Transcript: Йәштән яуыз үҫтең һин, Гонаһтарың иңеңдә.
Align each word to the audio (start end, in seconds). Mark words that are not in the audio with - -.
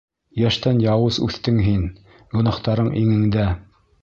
Йәштән 0.43 0.79
яуыз 0.85 1.19
үҫтең 1.27 1.59
һин, 1.67 1.85
Гонаһтарың 2.39 2.93
иңеңдә. 3.05 3.49